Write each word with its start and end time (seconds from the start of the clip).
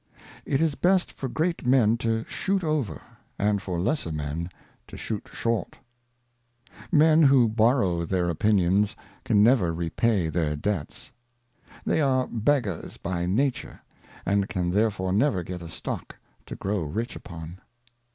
It 0.47 0.61
is 0.63 0.73
best 0.73 1.11
for 1.11 1.29
great 1.29 1.63
Men 1.63 1.95
to 1.97 2.25
shoot 2.27 2.63
over, 2.63 3.03
and 3.37 3.61
for 3.61 3.79
lesser 3.79 4.11
Men 4.11 4.49
to 4.87 4.97
shoot 4.97 5.29
short. 5.31 5.77
MEN 6.91 7.21
who 7.21 7.47
borrow 7.47 8.03
their 8.03 8.27
Opinions 8.27 8.95
can 9.23 9.43
never 9.43 9.71
repay 9.71 10.27
their 10.27 10.55
Debts. 10.55 11.11
Bon 11.67 11.73
ow 11.75 11.81
They 11.85 12.01
are 12.01 12.25
Beggars 12.27 12.97
by 12.97 13.27
Nature, 13.27 13.79
and 14.25 14.49
can 14.49 14.71
therefore 14.71 15.11
never 15.13 15.43
get 15.43 15.61
*? 15.61 15.61
"f 15.61 15.67
^i"' 15.67 15.67
a 15.67 15.71
Stock 15.71 16.15
to 16.47 16.55
grow 16.55 16.79
rich 16.81 17.15
upon. 17.15 17.59